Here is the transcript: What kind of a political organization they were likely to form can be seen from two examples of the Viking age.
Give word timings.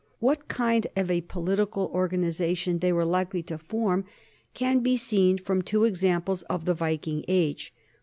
What 0.17 0.47
kind 0.47 0.87
of 0.95 1.11
a 1.11 1.21
political 1.21 1.91
organization 1.93 2.79
they 2.79 2.91
were 2.91 3.05
likely 3.05 3.43
to 3.43 3.59
form 3.59 4.05
can 4.55 4.79
be 4.79 4.97
seen 4.97 5.37
from 5.37 5.61
two 5.61 5.83
examples 5.85 6.41
of 6.49 6.65
the 6.65 6.73
Viking 6.73 7.23
age. 7.27 7.71